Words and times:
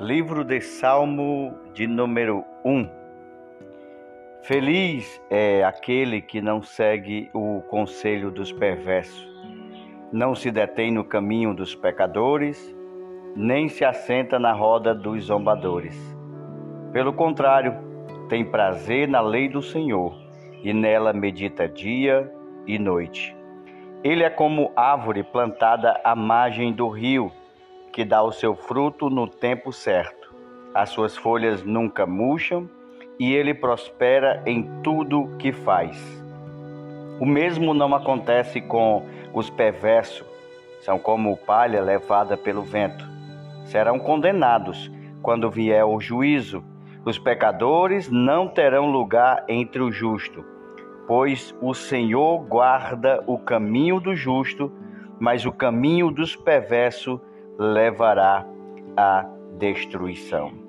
Livro 0.00 0.44
de 0.44 0.60
Salmo 0.60 1.58
de 1.74 1.84
número 1.88 2.44
1 2.64 2.88
Feliz 4.44 5.20
é 5.28 5.64
aquele 5.64 6.22
que 6.22 6.40
não 6.40 6.62
segue 6.62 7.28
o 7.34 7.62
conselho 7.62 8.30
dos 8.30 8.52
perversos, 8.52 9.28
não 10.12 10.36
se 10.36 10.52
detém 10.52 10.92
no 10.92 11.04
caminho 11.04 11.52
dos 11.52 11.74
pecadores, 11.74 12.72
nem 13.34 13.68
se 13.68 13.84
assenta 13.84 14.38
na 14.38 14.52
roda 14.52 14.94
dos 14.94 15.24
zombadores. 15.24 15.98
Pelo 16.92 17.12
contrário, 17.12 17.74
tem 18.28 18.44
prazer 18.44 19.08
na 19.08 19.20
lei 19.20 19.48
do 19.48 19.60
Senhor 19.60 20.16
e 20.62 20.72
nela 20.72 21.12
medita 21.12 21.68
dia 21.68 22.32
e 22.68 22.78
noite. 22.78 23.36
Ele 24.04 24.22
é 24.22 24.30
como 24.30 24.70
árvore 24.76 25.24
plantada 25.24 26.00
à 26.04 26.14
margem 26.14 26.72
do 26.72 26.88
rio, 26.88 27.32
que 27.98 28.04
dá 28.04 28.22
o 28.22 28.30
seu 28.30 28.54
fruto 28.54 29.10
no 29.10 29.26
tempo 29.26 29.72
certo. 29.72 30.32
As 30.72 30.90
suas 30.90 31.16
folhas 31.16 31.64
nunca 31.64 32.06
murcham 32.06 32.70
e 33.18 33.34
ele 33.34 33.52
prospera 33.52 34.40
em 34.46 34.70
tudo 34.84 35.34
que 35.36 35.50
faz. 35.50 36.00
O 37.18 37.26
mesmo 37.26 37.74
não 37.74 37.92
acontece 37.96 38.60
com 38.60 39.04
os 39.34 39.50
perversos, 39.50 40.24
são 40.80 40.96
como 40.96 41.36
palha 41.38 41.82
levada 41.82 42.36
pelo 42.36 42.62
vento. 42.62 43.04
Serão 43.64 43.98
condenados 43.98 44.88
quando 45.20 45.50
vier 45.50 45.84
o 45.84 46.00
juízo. 46.00 46.62
Os 47.04 47.18
pecadores 47.18 48.08
não 48.08 48.46
terão 48.46 48.92
lugar 48.92 49.44
entre 49.48 49.82
o 49.82 49.90
justo, 49.90 50.44
pois 51.08 51.52
o 51.60 51.74
Senhor 51.74 52.44
guarda 52.44 53.24
o 53.26 53.36
caminho 53.40 53.98
do 53.98 54.14
justo, 54.14 54.70
mas 55.18 55.44
o 55.44 55.50
caminho 55.50 56.12
dos 56.12 56.36
perversos 56.36 57.18
levará 57.58 58.46
à 58.96 59.26
destruição. 59.58 60.67